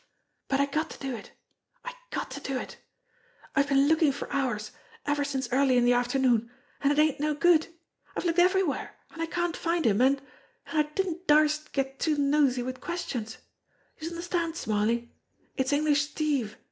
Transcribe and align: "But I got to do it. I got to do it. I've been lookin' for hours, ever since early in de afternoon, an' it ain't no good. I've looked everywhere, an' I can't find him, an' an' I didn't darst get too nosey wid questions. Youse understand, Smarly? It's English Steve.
"But 0.47 0.59
I 0.59 0.65
got 0.65 0.89
to 0.89 0.97
do 0.99 1.15
it. 1.15 1.31
I 1.85 1.93
got 2.09 2.31
to 2.31 2.39
do 2.39 2.57
it. 2.57 2.79
I've 3.55 3.67
been 3.69 3.87
lookin' 3.87 4.11
for 4.11 4.27
hours, 4.33 4.71
ever 5.05 5.23
since 5.23 5.47
early 5.51 5.77
in 5.77 5.85
de 5.85 5.93
afternoon, 5.93 6.49
an' 6.81 6.89
it 6.89 6.97
ain't 6.97 7.19
no 7.19 7.35
good. 7.35 7.67
I've 8.17 8.25
looked 8.25 8.39
everywhere, 8.39 8.95
an' 9.11 9.21
I 9.21 9.27
can't 9.27 9.55
find 9.55 9.85
him, 9.85 10.01
an' 10.01 10.19
an' 10.65 10.77
I 10.77 10.81
didn't 10.95 11.27
darst 11.27 11.71
get 11.71 11.99
too 11.99 12.17
nosey 12.17 12.63
wid 12.63 12.81
questions. 12.81 13.37
Youse 13.99 14.09
understand, 14.09 14.55
Smarly? 14.55 15.11
It's 15.55 15.71
English 15.71 16.09
Steve. 16.09 16.57